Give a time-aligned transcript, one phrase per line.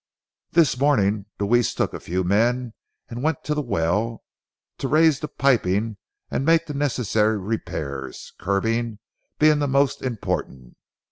[0.53, 2.73] This morning Deweese took a few men
[3.07, 4.23] and went to the well,
[4.79, 5.97] to raise the piping
[6.31, 8.97] and make the necessary repairs, curbing
[9.37, 10.75] being the most important.